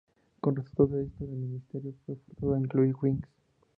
[0.39, 3.27] Como resultado de esto, el ministerio fue forzado a incluir whigs.